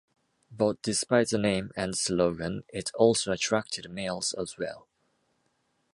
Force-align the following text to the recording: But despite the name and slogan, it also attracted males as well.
But 0.49 0.81
despite 0.81 1.29
the 1.29 1.37
name 1.37 1.69
and 1.75 1.95
slogan, 1.95 2.63
it 2.69 2.91
also 2.95 3.31
attracted 3.31 3.87
males 3.91 4.33
as 4.33 4.57
well. 4.57 4.87